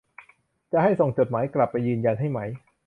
[0.71, 2.39] จะให้ส่งจดหมายกลับไปยืนยันให้ไหม